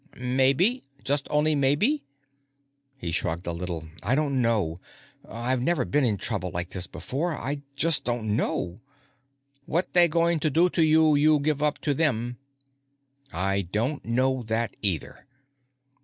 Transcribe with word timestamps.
"Maybe? 0.17 0.83
Just 1.03 1.27
only 1.29 1.53
maybe?" 1.53 2.03
He 2.97 3.11
shrugged 3.11 3.45
a 3.45 3.51
little. 3.51 3.85
"I 4.01 4.15
don't 4.15 4.41
know. 4.41 4.79
I've 5.29 5.61
never 5.61 5.85
been 5.85 6.03
in 6.03 6.17
trouble 6.17 6.49
like 6.49 6.71
this 6.71 6.87
before. 6.87 7.33
I 7.37 7.61
just 7.75 8.03
don't 8.03 8.35
know." 8.35 8.81
"What 9.67 9.93
they 9.93 10.07
going 10.07 10.39
to 10.39 10.49
do 10.49 10.71
to 10.71 10.81
you, 10.83 11.13
you 11.13 11.39
give 11.39 11.61
up 11.61 11.77
to 11.81 11.93
them?" 11.93 12.39
"I 13.31 13.61
don't 13.61 14.03
know 14.03 14.41
that, 14.41 14.75
either." 14.81 15.27